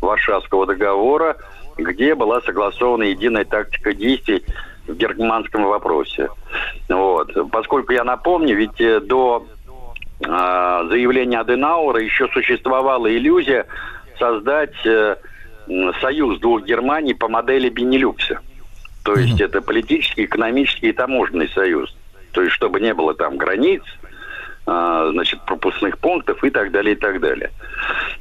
Варшавского 0.00 0.66
договора, 0.66 1.36
где 1.76 2.14
была 2.14 2.40
согласована 2.42 3.04
единая 3.04 3.44
тактика 3.44 3.92
действий 3.92 4.42
в 4.86 4.94
германском 4.94 5.64
вопросе. 5.64 6.28
Вот. 6.88 7.30
Поскольку 7.50 7.92
я 7.92 8.04
напомню, 8.04 8.56
ведь 8.56 8.80
э, 8.80 9.00
до 9.00 9.46
э, 10.20 10.26
заявления 10.26 11.40
Аденаура 11.40 12.00
еще 12.00 12.28
существовала 12.28 13.06
иллюзия 13.06 13.66
создать 14.18 14.74
э, 14.86 15.16
союз 16.00 16.38
двух 16.40 16.64
Германий 16.64 17.14
по 17.14 17.28
модели 17.28 17.68
Бенилюкса. 17.68 18.40
То 19.04 19.14
есть 19.14 19.40
mm-hmm. 19.40 19.44
это 19.44 19.62
политический, 19.62 20.24
экономический 20.24 20.88
и 20.88 20.92
таможенный 20.92 21.48
союз. 21.48 21.94
То 22.32 22.42
есть 22.42 22.54
чтобы 22.54 22.80
не 22.80 22.94
было 22.94 23.14
там 23.14 23.36
границ, 23.36 23.82
а, 24.70 25.10
значит, 25.12 25.40
пропускных 25.46 25.98
пунктов 25.98 26.44
и 26.44 26.50
так 26.50 26.70
далее, 26.70 26.94
и 26.94 26.98
так 26.98 27.20
далее. 27.20 27.50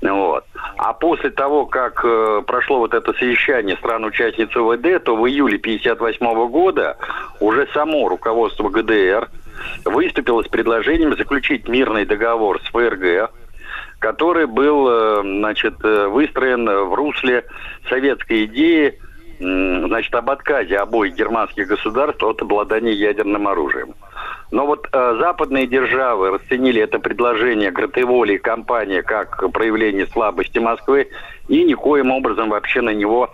Вот. 0.02 0.46
А 0.78 0.94
после 0.94 1.30
того, 1.30 1.66
как 1.66 2.00
э, 2.06 2.42
прошло 2.48 2.80
вот 2.80 2.94
это 2.94 3.12
совещание 3.14 3.76
стран-участниц 3.76 4.56
ОВД, 4.56 5.04
то 5.04 5.18
в 5.18 5.28
июле 5.28 5.58
1958 5.58 6.50
года 6.50 6.96
уже 7.42 7.68
само 7.74 8.08
руководство 8.08 8.70
ГДР 8.70 9.30
выступило 9.84 10.42
с 10.42 10.48
предложением 10.48 11.18
заключить 11.18 11.68
мирный 11.68 12.06
договор 12.06 12.62
с 12.62 12.70
ФРГ, 12.70 13.30
который 14.00 14.46
был, 14.46 14.88
э, 14.90 15.22
значит, 15.24 15.76
э, 15.84 16.08
выстроен 16.08 16.66
в 16.66 16.94
русле 16.94 17.46
советской 17.90 18.46
идеи, 18.46 19.00
значит, 19.40 20.16
об 20.16 20.32
отказе 20.32 20.78
обоих 20.78 21.16
германских 21.16 21.68
государств 21.68 22.24
от 22.24 22.42
обладания 22.42 22.94
ядерным 22.94 23.48
оружием. 23.48 23.94
Но 24.52 24.66
вот 24.66 24.88
э, 24.92 25.18
западные 25.20 25.68
державы 25.68 26.32
расценили 26.32 26.82
это 26.82 27.00
предложение 27.00 27.72
Гратеволи 27.72 28.34
и 28.34 28.38
компании 28.38 29.02
как 29.02 29.52
проявление 29.52 30.08
слабости 30.08 30.58
Москвы 30.58 31.10
и 31.50 31.64
никоим 31.64 32.12
образом 32.12 32.50
вообще 32.50 32.82
на 32.82 32.94
него 32.94 33.30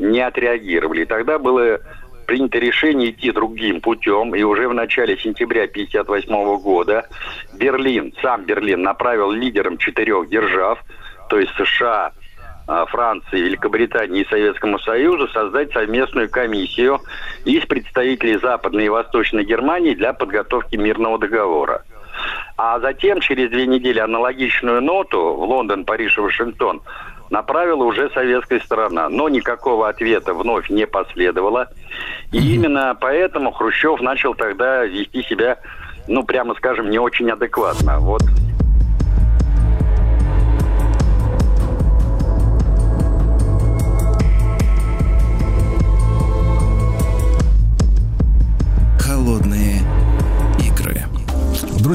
не 0.00 0.20
отреагировали. 0.20 1.02
И 1.02 1.06
тогда 1.06 1.38
было 1.38 1.80
принято 2.26 2.58
решение 2.58 3.10
идти 3.10 3.32
другим 3.32 3.80
путем, 3.80 4.34
и 4.34 4.42
уже 4.42 4.68
в 4.68 4.74
начале 4.74 5.16
сентября 5.16 5.64
1958 5.64 6.62
года 6.62 7.08
Берлин, 7.54 8.12
сам 8.20 8.44
Берлин 8.44 8.82
направил 8.82 9.30
лидерам 9.30 9.78
четырех 9.78 10.28
держав, 10.28 10.82
то 11.28 11.38
есть 11.38 11.52
США, 11.56 12.12
а, 12.68 12.84
Франции, 12.86 13.40
Великобритании 13.40 14.22
и 14.22 14.28
Советскому 14.28 14.78
Союзу 14.80 15.28
создать 15.28 15.72
совместную 15.72 16.28
комиссию 16.28 17.00
из 17.44 17.64
представителей 17.64 18.38
Западной 18.38 18.86
и 18.86 18.88
Восточной 18.88 19.44
Германии 19.44 19.94
для 19.94 20.12
подготовки 20.12 20.74
мирного 20.76 21.18
договора. 21.18 21.84
А 22.56 22.80
затем, 22.80 23.20
через 23.20 23.50
две 23.50 23.66
недели, 23.66 23.98
аналогичную 24.00 24.82
ноту 24.82 25.34
в 25.34 25.42
Лондон, 25.44 25.84
Париж 25.84 26.18
и 26.18 26.22
Вашингтон 26.22 26.82
направила 27.30 27.84
уже 27.84 28.10
советская 28.10 28.60
сторона. 28.60 29.08
Но 29.08 29.28
никакого 29.28 29.88
ответа 29.88 30.34
вновь 30.34 30.70
не 30.70 30.86
последовало. 30.86 31.68
И 32.32 32.54
именно 32.54 32.96
поэтому 33.00 33.52
Хрущев 33.52 34.00
начал 34.00 34.34
тогда 34.34 34.84
вести 34.84 35.22
себя, 35.22 35.58
ну, 36.08 36.24
прямо 36.24 36.54
скажем, 36.54 36.90
не 36.90 36.98
очень 36.98 37.30
адекватно. 37.30 37.98
Вот 37.98 38.22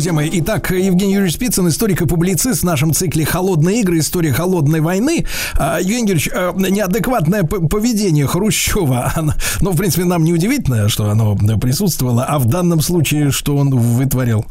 Друзья 0.01 0.13
мои, 0.13 0.31
итак, 0.34 0.72
Евгений 0.72 1.13
Юрьевич 1.13 1.36
Спицын, 1.36 1.67
историк 1.67 2.01
и 2.01 2.08
публицист 2.08 2.63
в 2.63 2.65
нашем 2.65 2.91
цикле 2.91 3.24
«Холодные 3.24 3.81
игры. 3.81 4.00
История 4.00 4.34
холодной 4.34 4.81
войны». 4.81 5.27
А, 5.60 5.77
Евгений 5.79 6.13
Юрьевич, 6.13 6.27
а, 6.34 6.53
неадекватное 6.53 7.43
поведение 7.43 8.25
Хрущева, 8.25 9.12
ну, 9.62 9.70
в 9.70 9.77
принципе, 9.77 10.05
нам 10.05 10.24
не 10.24 10.34
удивительно, 10.34 10.89
что 10.89 11.05
оно 11.12 11.36
присутствовало, 11.62 12.25
а 12.27 12.39
в 12.39 12.50
данном 12.50 12.81
случае, 12.81 13.29
что 13.29 13.55
он 13.55 13.70
вытворил? 13.70 14.48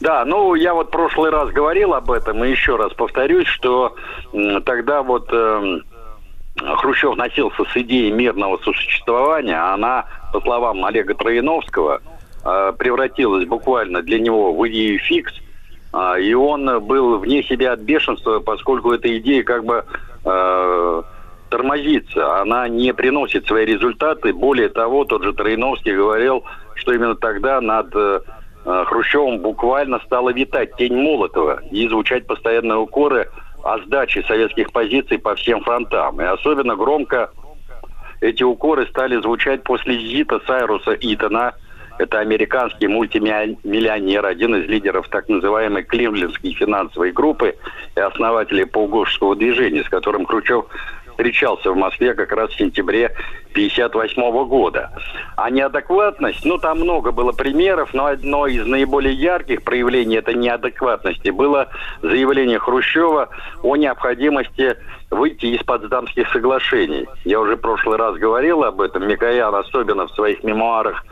Да, 0.00 0.26
ну 0.26 0.54
я 0.54 0.74
вот 0.74 0.88
в 0.88 0.90
прошлый 0.90 1.30
раз 1.30 1.48
говорил 1.48 1.94
об 1.94 2.10
этом, 2.10 2.44
и 2.44 2.50
еще 2.50 2.76
раз 2.76 2.92
повторюсь, 2.92 3.46
что 3.46 3.96
тогда 4.66 5.02
вот 5.02 5.30
э, 5.32 5.78
Хрущев 6.58 7.16
носился 7.16 7.64
с 7.72 7.74
идеей 7.74 8.12
мирного 8.12 8.58
сосуществования, 8.58 9.56
а 9.56 9.72
она, 9.72 10.04
по 10.34 10.42
словам 10.42 10.84
Олега 10.84 11.14
Троиновского, 11.14 12.02
превратилась 12.78 13.46
буквально 13.46 14.02
для 14.02 14.18
него 14.20 14.52
в 14.52 14.68
идею 14.68 14.98
фикс, 14.98 15.32
а, 15.92 16.18
и 16.18 16.34
он 16.34 16.84
был 16.84 17.18
вне 17.18 17.42
себя 17.42 17.72
от 17.72 17.80
бешенства, 17.80 18.40
поскольку 18.40 18.92
эта 18.92 19.16
идея 19.16 19.42
как 19.42 19.64
бы 19.64 19.84
э, 20.24 21.02
тормозится, 21.48 22.40
она 22.40 22.68
не 22.68 22.92
приносит 22.92 23.46
свои 23.46 23.64
результаты. 23.64 24.34
Более 24.34 24.68
того, 24.68 25.04
тот 25.04 25.22
же 25.22 25.32
Троиновский 25.32 25.96
говорил, 25.96 26.44
что 26.74 26.92
именно 26.92 27.14
тогда 27.14 27.60
над 27.62 27.94
э, 27.94 28.20
Хрущевым 28.64 29.38
буквально 29.38 30.00
стала 30.00 30.34
витать 30.34 30.76
тень 30.76 30.96
Молотова 30.96 31.62
и 31.70 31.88
звучать 31.88 32.26
постоянные 32.26 32.78
укоры 32.78 33.30
о 33.62 33.78
сдаче 33.78 34.22
советских 34.24 34.72
позиций 34.72 35.18
по 35.18 35.34
всем 35.34 35.62
фронтам. 35.62 36.20
И 36.20 36.24
особенно 36.24 36.76
громко 36.76 37.30
эти 38.20 38.42
укоры 38.42 38.86
стали 38.88 39.16
звучать 39.22 39.62
после 39.62 39.96
визита 39.96 40.40
Сайруса 40.46 40.94
Итона– 41.00 41.54
это 41.98 42.18
американский 42.18 42.86
мультимиллионер, 42.88 44.24
один 44.26 44.56
из 44.56 44.68
лидеров 44.68 45.08
так 45.08 45.28
называемой 45.28 45.84
Кливлендской 45.84 46.52
финансовой 46.52 47.12
группы 47.12 47.56
и 47.96 48.00
основателей 48.00 48.66
полгошского 48.66 49.36
движения, 49.36 49.84
с 49.84 49.88
которым 49.88 50.26
Кручев 50.26 50.66
встречался 51.16 51.72
в 51.72 51.76
Москве 51.76 52.14
как 52.14 52.30
раз 52.32 52.50
в 52.50 52.58
сентябре 52.58 53.06
1958 53.52 54.48
года. 54.48 54.92
А 55.36 55.50
неадекватность, 55.50 56.44
ну 56.44 56.58
там 56.58 56.80
много 56.80 57.10
было 57.10 57.32
примеров, 57.32 57.94
но 57.94 58.06
одно 58.06 58.46
из 58.46 58.66
наиболее 58.66 59.14
ярких 59.14 59.62
проявлений 59.62 60.16
этой 60.16 60.34
неадекватности 60.34 61.30
было 61.30 61.68
заявление 62.02 62.58
Хрущева 62.58 63.30
о 63.62 63.76
необходимости 63.76 64.76
выйти 65.10 65.46
из 65.46 65.62
Потсдамских 65.62 66.28
соглашений. 66.32 67.06
Я 67.24 67.40
уже 67.40 67.56
в 67.56 67.60
прошлый 67.60 67.96
раз 67.96 68.16
говорил 68.16 68.62
об 68.64 68.80
этом. 68.80 69.08
Микоян 69.08 69.54
особенно 69.54 70.06
в 70.06 70.10
своих 70.12 70.44
мемуарах 70.44 71.02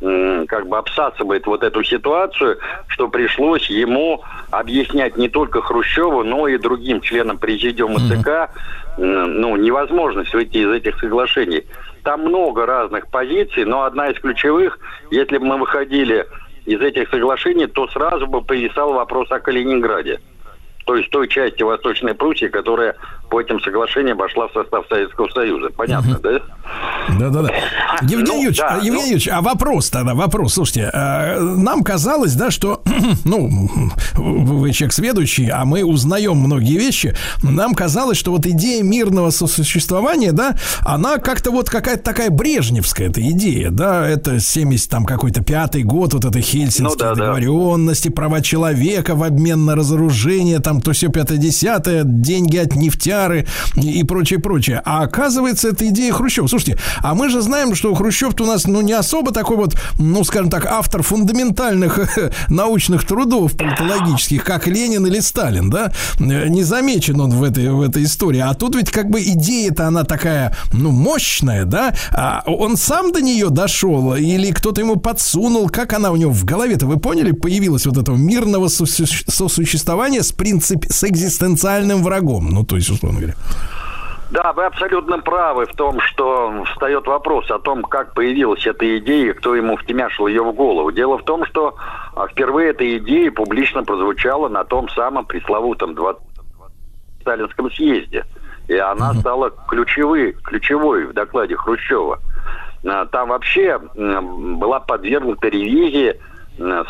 как 0.00 0.66
бы 0.66 0.76
обсасывает 0.76 1.46
вот 1.46 1.62
эту 1.62 1.82
ситуацию, 1.82 2.58
что 2.88 3.08
пришлось 3.08 3.68
ему 3.70 4.22
объяснять 4.50 5.16
не 5.16 5.28
только 5.28 5.62
Хрущеву, 5.62 6.24
но 6.24 6.48
и 6.48 6.58
другим 6.58 7.00
членам 7.00 7.38
президиума 7.38 7.98
ЦК, 8.00 8.50
ну, 8.98 9.56
невозможность 9.56 10.34
выйти 10.34 10.58
из 10.58 10.70
этих 10.70 10.98
соглашений. 11.00 11.64
Там 12.02 12.20
много 12.20 12.66
разных 12.66 13.08
позиций, 13.08 13.64
но 13.64 13.84
одна 13.84 14.10
из 14.10 14.20
ключевых, 14.20 14.78
если 15.10 15.38
бы 15.38 15.46
мы 15.46 15.58
выходили 15.58 16.26
из 16.66 16.80
этих 16.80 17.08
соглашений, 17.10 17.66
то 17.66 17.88
сразу 17.88 18.26
бы 18.26 18.42
повисал 18.42 18.92
вопрос 18.92 19.30
о 19.30 19.40
Калининграде. 19.40 20.20
То 20.86 20.96
есть 20.96 21.10
той 21.10 21.28
части 21.28 21.62
Восточной 21.62 22.14
Пруссии, 22.14 22.46
которая 22.46 22.94
по 23.34 23.40
этим 23.40 23.58
соглашениям 23.58 24.16
вошла 24.16 24.46
в 24.46 24.52
состав 24.52 24.86
Советского 24.88 25.28
Союза. 25.30 25.68
Понятно, 25.76 26.20
uh-huh. 26.22 26.38
да? 26.38 27.18
Да-да-да. 27.18 27.50
Евгений 28.02 28.24
ну, 28.28 28.34
Юрьевич, 28.36 28.58
да, 28.58 28.74
Евгений 28.76 28.90
ну... 28.90 29.02
Юрьевич, 29.02 29.28
а 29.28 29.40
вопрос 29.40 29.90
тогда, 29.90 30.14
вопрос. 30.14 30.54
Слушайте, 30.54 30.88
э, 30.92 31.40
нам 31.40 31.82
казалось, 31.82 32.34
да, 32.34 32.52
что, 32.52 32.82
ну, 33.24 33.68
вы 34.14 34.72
человек 34.72 34.92
сведущий, 34.92 35.48
а 35.48 35.64
мы 35.64 35.84
узнаем 35.84 36.36
многие 36.36 36.78
вещи. 36.78 37.16
Нам 37.42 37.74
казалось, 37.74 38.18
что 38.18 38.30
вот 38.30 38.46
идея 38.46 38.84
мирного 38.84 39.30
сосуществования, 39.30 40.30
да, 40.30 40.54
она 40.82 41.18
как-то 41.18 41.50
вот 41.50 41.68
какая-то 41.68 42.04
такая 42.04 42.30
брежневская 42.30 43.08
эта 43.08 43.20
идея, 43.30 43.70
да, 43.70 44.08
это 44.08 44.38
70 44.38 44.88
там 44.88 45.04
какой-то 45.06 45.42
пятый 45.42 45.82
год, 45.82 46.14
вот 46.14 46.24
это 46.24 46.40
Хельсинские 46.40 46.84
ну, 46.84 46.96
да, 46.96 47.14
договоренности, 47.14 48.08
да. 48.08 48.14
права 48.14 48.40
человека 48.42 49.16
в 49.16 49.24
обмен 49.24 49.64
на 49.64 49.74
разоружение, 49.74 50.60
там 50.60 50.80
то 50.80 50.92
все 50.92 51.08
пятое 51.08 51.38
десятое, 51.38 52.04
деньги 52.04 52.58
от 52.58 52.76
нефтяры 53.24 53.46
и 53.76 54.02
прочее, 54.04 54.38
прочее. 54.38 54.82
А 54.84 55.02
оказывается, 55.02 55.68
это 55.68 55.88
идея 55.88 56.12
Хрущева. 56.12 56.46
Слушайте, 56.46 56.78
а 56.98 57.14
мы 57.14 57.28
же 57.28 57.40
знаем, 57.40 57.74
что 57.74 57.94
Хрущев 57.94 58.40
у 58.40 58.44
нас, 58.44 58.66
ну, 58.66 58.80
не 58.80 58.92
особо 58.92 59.32
такой 59.32 59.56
вот, 59.56 59.76
ну, 59.98 60.24
скажем 60.24 60.50
так, 60.50 60.66
автор 60.66 61.02
фундаментальных 61.02 62.18
научных 62.48 63.06
трудов 63.06 63.52
политологических, 63.52 64.44
как 64.44 64.66
Ленин 64.66 65.06
или 65.06 65.20
Сталин, 65.20 65.70
да? 65.70 65.92
Не 66.18 66.62
замечен 66.62 67.20
он 67.20 67.30
в 67.30 67.42
этой, 67.42 67.70
в 67.70 67.80
этой 67.80 68.04
истории. 68.04 68.40
А 68.40 68.54
тут 68.54 68.76
ведь 68.76 68.90
как 68.90 69.10
бы 69.10 69.22
идея-то 69.22 69.86
она 69.86 70.04
такая, 70.04 70.56
ну, 70.72 70.90
мощная, 70.90 71.64
да? 71.64 71.94
А 72.12 72.42
он 72.46 72.76
сам 72.76 73.12
до 73.12 73.20
нее 73.20 73.50
дошел 73.50 74.14
или 74.14 74.50
кто-то 74.50 74.80
ему 74.80 74.96
подсунул? 74.96 75.68
Как 75.68 75.92
она 75.92 76.10
у 76.10 76.16
него 76.16 76.32
в 76.32 76.44
голове-то, 76.44 76.86
вы 76.86 76.98
поняли, 76.98 77.32
появилась 77.32 77.86
вот 77.86 77.98
этого 77.98 78.16
мирного 78.16 78.68
сосуществования 78.68 80.22
с 80.22 80.32
принцип, 80.32 80.86
с 80.88 81.04
экзистенциальным 81.04 82.02
врагом? 82.02 82.50
Ну, 82.50 82.64
то 82.64 82.76
есть, 82.76 82.90
условно 82.90 83.13
говоря. 83.18 83.34
Да, 84.30 84.52
вы 84.52 84.64
абсолютно 84.64 85.18
правы 85.18 85.66
в 85.66 85.76
том, 85.76 86.00
что 86.00 86.64
встает 86.72 87.06
вопрос 87.06 87.50
о 87.50 87.58
том, 87.58 87.82
как 87.82 88.14
появилась 88.14 88.66
эта 88.66 88.98
идея, 88.98 89.34
кто 89.34 89.54
ему 89.54 89.76
втемяшил 89.76 90.26
ее 90.26 90.42
в 90.42 90.52
голову. 90.52 90.90
Дело 90.90 91.18
в 91.18 91.24
том, 91.24 91.44
что 91.44 91.76
а, 92.16 92.26
впервые 92.26 92.70
эта 92.70 92.98
идея 92.98 93.30
публично 93.30 93.84
прозвучала 93.84 94.48
на 94.48 94.64
том 94.64 94.88
самом 94.88 95.26
пресловутом 95.26 95.94
20 95.94 96.22
сталинском 97.20 97.70
съезде. 97.70 98.24
И 98.66 98.76
она 98.76 99.14
стала 99.14 99.52
ключевой, 99.68 100.32
ключевой 100.32 101.06
в 101.06 101.12
докладе 101.12 101.54
Хрущева. 101.56 102.18
А, 102.86 103.06
там 103.06 103.28
вообще 103.28 103.78
была 103.78 104.80
подвергнута 104.80 105.48
ревизии 105.48 106.18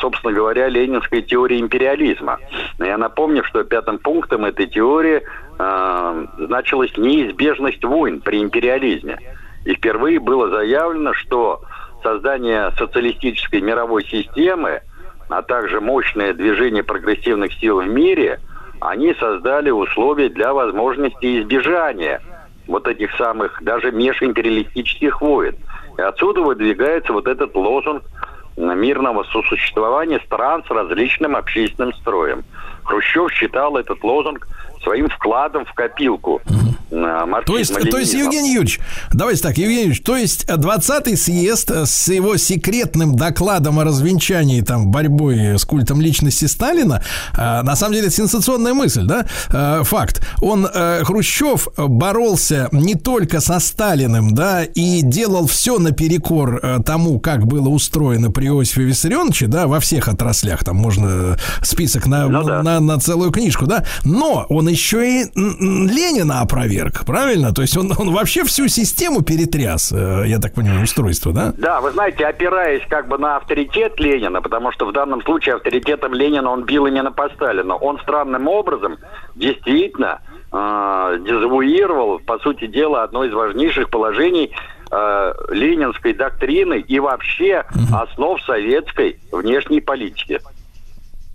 собственно 0.00 0.32
говоря, 0.32 0.68
ленинской 0.68 1.22
теории 1.22 1.60
империализма. 1.60 2.38
Я 2.78 2.98
напомню, 2.98 3.44
что 3.44 3.64
пятым 3.64 3.98
пунктом 3.98 4.44
этой 4.44 4.66
теории 4.66 5.22
э, 5.58 6.26
значилась 6.38 6.96
неизбежность 6.96 7.84
войн 7.84 8.20
при 8.20 8.42
империализме. 8.42 9.18
И 9.64 9.74
впервые 9.74 10.20
было 10.20 10.50
заявлено, 10.50 11.14
что 11.14 11.62
создание 12.02 12.70
социалистической 12.72 13.62
мировой 13.62 14.04
системы, 14.04 14.82
а 15.30 15.42
также 15.42 15.80
мощное 15.80 16.34
движение 16.34 16.82
прогрессивных 16.82 17.54
сил 17.54 17.80
в 17.80 17.88
мире, 17.88 18.40
они 18.80 19.14
создали 19.14 19.70
условия 19.70 20.28
для 20.28 20.52
возможности 20.52 21.40
избежания 21.40 22.20
вот 22.66 22.86
этих 22.86 23.14
самых 23.16 23.62
даже 23.62 23.90
межимпериалистических 23.90 25.22
войн. 25.22 25.56
И 25.96 26.02
отсюда 26.02 26.42
выдвигается 26.42 27.12
вот 27.12 27.26
этот 27.26 27.54
лозунг 27.54 28.02
мирного 28.56 29.24
сосуществования 29.24 30.20
стран 30.26 30.64
с 30.66 30.70
различным 30.70 31.36
общественным 31.36 31.92
строем. 31.94 32.44
Хрущев 32.84 33.32
считал 33.32 33.76
этот 33.76 34.02
лозунг 34.02 34.46
своим 34.84 35.08
вкладом 35.08 35.64
в 35.64 35.72
копилку. 35.72 36.40
То 37.46 37.58
есть, 37.58 37.90
то 37.90 37.98
есть, 37.98 38.14
Евгений 38.14 38.52
Юрьевич, 38.52 38.80
давайте 39.12 39.42
так, 39.42 39.58
Евгений 39.58 39.82
Юрьевич, 39.82 40.02
то 40.02 40.16
есть 40.16 40.44
20-й 40.48 41.16
съезд 41.16 41.70
с 41.70 42.08
его 42.08 42.36
секретным 42.36 43.16
докладом 43.16 43.80
о 43.80 43.84
развенчании 43.84 44.60
там 44.60 44.90
борьбой 44.90 45.58
с 45.58 45.64
культом 45.64 46.00
личности 46.00 46.44
Сталина, 46.44 47.02
э, 47.36 47.62
на 47.62 47.74
самом 47.74 47.94
деле 47.94 48.10
сенсационная 48.10 48.74
мысль, 48.74 49.04
да, 49.06 49.26
э, 49.50 49.82
факт. 49.82 50.24
Он, 50.40 50.68
э, 50.72 51.02
Хрущев, 51.04 51.68
боролся 51.76 52.68
не 52.70 52.94
только 52.94 53.40
со 53.40 53.58
Сталиным, 53.58 54.34
да, 54.34 54.64
и 54.64 55.02
делал 55.02 55.46
все 55.46 55.78
наперекор 55.78 56.60
тому, 56.84 57.18
как 57.18 57.46
было 57.46 57.68
устроено 57.68 58.30
при 58.30 58.46
Иосифе 58.46 58.82
Виссарионовиче, 58.82 59.46
да, 59.46 59.66
во 59.66 59.80
всех 59.80 60.08
отраслях, 60.08 60.64
там 60.64 60.76
можно 60.76 61.36
список 61.62 62.06
на, 62.06 62.28
ну, 62.28 62.44
да. 62.44 62.62
на, 62.62 62.80
на 62.80 63.00
целую 63.00 63.30
книжку, 63.30 63.66
да, 63.66 63.84
но 64.04 64.46
он 64.48 64.68
еще 64.74 65.06
и 65.06 65.24
Ленина 65.36 66.40
опроверг, 66.40 67.04
правильно? 67.06 67.54
То 67.54 67.62
есть 67.62 67.76
он, 67.76 67.92
он 67.96 68.12
вообще 68.12 68.42
всю 68.42 68.66
систему 68.68 69.22
перетряс, 69.22 69.92
э, 69.92 70.24
я 70.26 70.38
так 70.40 70.52
понимаю, 70.54 70.82
устройство, 70.82 71.32
да? 71.32 71.52
Да, 71.56 71.80
вы 71.80 71.92
знаете, 71.92 72.26
опираясь 72.26 72.82
как 72.88 73.06
бы 73.06 73.16
на 73.18 73.36
авторитет 73.36 74.00
Ленина, 74.00 74.42
потому 74.42 74.72
что 74.72 74.86
в 74.86 74.92
данном 74.92 75.22
случае 75.22 75.54
авторитетом 75.54 76.12
Ленина 76.12 76.50
он 76.50 76.64
бил 76.64 76.86
именно 76.86 77.12
по 77.12 77.28
Сталину, 77.30 77.76
он 77.76 78.00
странным 78.00 78.48
образом 78.48 78.98
действительно 79.36 80.20
э, 80.52 81.18
дезавуировал, 81.24 82.18
по 82.18 82.38
сути 82.40 82.66
дела, 82.66 83.04
одно 83.04 83.24
из 83.24 83.32
важнейших 83.32 83.90
положений 83.90 84.50
э, 84.90 85.32
ленинской 85.50 86.14
доктрины 86.14 86.80
и 86.80 86.98
вообще 86.98 87.64
угу. 87.70 87.96
основ 87.96 88.42
советской 88.42 89.20
внешней 89.30 89.80
политики. 89.80 90.40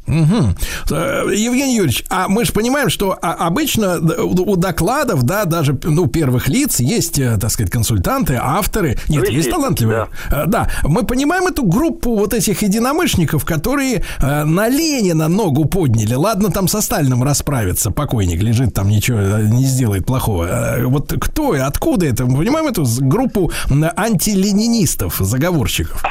Угу. 0.10 1.32
Евгений 1.32 1.76
Юрьевич, 1.76 2.04
а 2.10 2.28
мы 2.28 2.44
же 2.46 2.52
понимаем, 2.52 2.90
что 2.90 3.18
а, 3.22 3.34
обычно 3.34 3.98
у 4.00 4.56
докладов, 4.56 5.24
да, 5.24 5.46
даже 5.46 5.78
ну, 5.84 6.08
первых 6.08 6.48
лиц 6.48 6.80
есть, 6.80 7.20
э, 7.20 7.38
так 7.38 7.52
сказать, 7.52 7.72
консультанты, 7.72 8.38
авторы. 8.42 8.98
Нет, 9.08 9.26
есть, 9.26 9.34
есть 9.34 9.52
талантливые. 9.52 10.08
Да. 10.30 10.44
Э, 10.44 10.48
да, 10.48 10.70
мы 10.84 11.04
понимаем 11.04 11.48
эту 11.48 11.64
группу 11.64 12.16
вот 12.16 12.34
этих 12.34 12.62
единомышленников, 12.62 13.46
которые 13.46 14.04
на 14.20 14.68
Ленина 14.68 15.28
ногу 15.28 15.66
подняли. 15.66 16.16
Ладно, 16.16 16.50
там 16.50 16.68
со 16.68 16.82
Сталиным 16.82 17.24
расправиться, 17.24 17.92
покойник 17.92 18.42
лежит, 18.42 18.74
там 18.74 18.90
ничего 18.90 19.20
не 19.20 19.66
сделает 19.66 20.06
плохого. 20.06 20.78
Вот 20.86 21.14
кто 21.20 21.56
и 21.56 21.60
откуда 21.60 22.08
это? 22.08 22.26
Мы 22.26 22.40
понимаем 22.40 22.68
эту 22.68 22.86
группу 23.02 23.52
антиленинистов, 23.70 25.18
заговорщиков? 25.20 26.04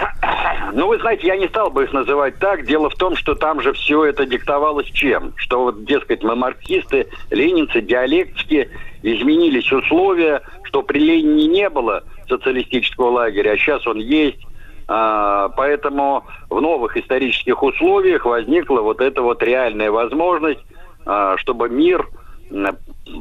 Ну, 0.79 0.87
вы 0.87 1.01
знаете, 1.01 1.27
я 1.27 1.37
не 1.37 1.49
стал 1.49 1.71
бы 1.71 1.83
их 1.83 1.93
называть 1.93 2.39
так. 2.39 2.65
Дело 2.65 2.89
в 2.89 2.95
том, 2.95 3.17
что 3.17 3.35
там 3.35 3.61
же 3.61 3.73
все 3.73 4.05
это 4.05 4.25
диктовалось 4.25 4.87
чем? 4.87 5.33
Что 5.35 5.65
вот, 5.65 5.85
дескать, 5.85 6.23
мы 6.23 6.37
марксисты, 6.37 7.09
ленинцы, 7.31 7.81
диалектики, 7.81 8.71
изменились 9.03 9.73
условия, 9.73 10.41
что 10.63 10.83
при 10.83 11.01
Ленине 11.01 11.49
не 11.49 11.69
было 11.69 12.05
социалистического 12.29 13.11
лагеря, 13.11 13.51
а 13.51 13.57
сейчас 13.57 13.89
он 13.89 13.99
есть. 13.99 14.39
А, 14.87 15.49
поэтому 15.57 16.25
в 16.49 16.61
новых 16.61 16.97
исторических 16.97 17.61
условиях 17.61 18.25
возникла 18.25 18.81
вот 18.81 19.01
эта 19.01 19.21
вот 19.21 19.43
реальная 19.43 19.91
возможность, 19.91 20.65
а, 21.05 21.37
чтобы 21.39 21.69
мир 21.69 22.07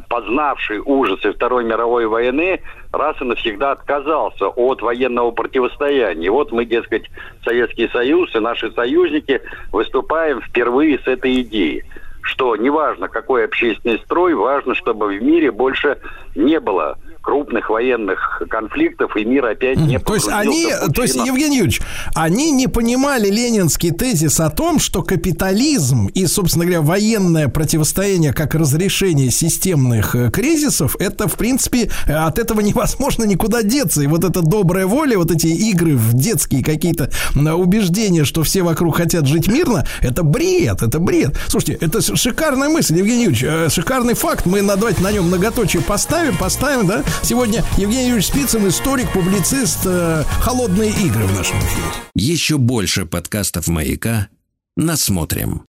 познавший 0.09 0.79
ужасы 0.79 1.33
Второй 1.33 1.63
мировой 1.63 2.07
войны, 2.07 2.61
раз 2.91 3.19
и 3.21 3.25
навсегда 3.25 3.71
отказался 3.71 4.47
от 4.47 4.81
военного 4.81 5.31
противостояния. 5.31 6.31
Вот 6.31 6.51
мы, 6.51 6.65
дескать, 6.65 7.09
Советский 7.43 7.87
Союз 7.89 8.33
и 8.35 8.39
наши 8.39 8.71
союзники 8.71 9.41
выступаем 9.71 10.41
впервые 10.41 10.99
с 10.99 11.07
этой 11.07 11.41
идеей 11.41 11.83
что 12.27 12.57
неважно, 12.57 13.07
какой 13.07 13.45
общественный 13.45 13.99
строй, 13.99 14.35
важно, 14.35 14.75
чтобы 14.75 15.07
в 15.07 15.23
мире 15.23 15.49
больше 15.49 15.97
не 16.35 16.59
было 16.59 16.97
крупных 17.27 17.69
военных 17.69 18.41
конфликтов, 18.49 19.17
и 19.17 19.25
мир 19.25 19.45
опять 19.45 19.77
не 19.77 19.99
То 19.99 20.15
есть 20.15 20.29
они, 20.31 20.67
то 20.95 21.01
есть, 21.01 21.15
Евгений 21.15 21.57
Юрьевич, 21.57 21.81
они 22.15 22.51
не 22.51 22.67
понимали 22.67 23.27
ленинский 23.29 23.91
тезис 23.91 24.39
о 24.39 24.49
том, 24.49 24.79
что 24.79 25.03
капитализм 25.03 26.07
и, 26.07 26.25
собственно 26.25 26.63
говоря, 26.63 26.81
военное 26.81 27.49
противостояние 27.49 28.31
как 28.31 28.55
разрешение 28.55 29.29
системных 29.29 30.15
э, 30.15 30.31
кризисов, 30.31 30.95
это, 30.99 31.27
в 31.27 31.35
принципе, 31.35 31.91
э, 32.07 32.13
от 32.13 32.39
этого 32.39 32.61
невозможно 32.61 33.25
никуда 33.25 33.61
деться. 33.61 34.01
И 34.01 34.07
вот 34.07 34.23
эта 34.23 34.41
добрая 34.41 34.87
воля, 34.87 35.17
вот 35.17 35.29
эти 35.29 35.47
игры 35.47 35.97
в 35.97 36.13
детские 36.13 36.63
какие-то 36.63 37.11
убеждения, 37.35 38.23
что 38.23 38.43
все 38.43 38.61
вокруг 38.63 38.95
хотят 38.95 39.27
жить 39.27 39.49
мирно, 39.49 39.85
это 40.01 40.23
бред, 40.23 40.81
это 40.81 40.97
бред. 40.99 41.35
Слушайте, 41.49 41.85
это 41.85 41.99
шикарная 42.15 42.69
мысль, 42.69 42.97
Евгений 42.97 43.25
Юрьевич, 43.25 43.43
э, 43.43 43.69
шикарный 43.69 44.13
факт. 44.13 44.45
Мы, 44.45 44.61
давайте 44.61 45.03
на 45.03 45.11
нем 45.11 45.25
многоточие 45.25 45.81
поставим, 45.81 46.37
поставим, 46.37 46.87
да? 46.87 47.03
Сегодня 47.23 47.63
Евгений 47.77 48.09
Юрьевич 48.09 48.27
Спицын, 48.27 48.67
историк, 48.67 49.11
публицист, 49.11 49.79
э, 49.85 50.23
холодные 50.41 50.91
игры 50.91 51.25
в 51.25 51.33
нашем 51.35 51.57
эфире. 51.59 51.85
Еще 52.15 52.57
больше 52.57 53.05
подкастов 53.05 53.67
«Маяка» 53.67 54.27
насмотрим. 54.75 55.63